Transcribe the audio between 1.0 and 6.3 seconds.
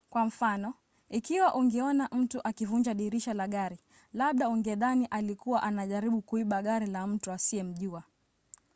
ikiwa ungeona mtu akivunja dirisha la gari labda ungedhani alikuwa anajaribu